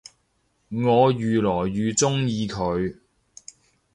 [0.69, 2.95] 我愈來愈鍾意佢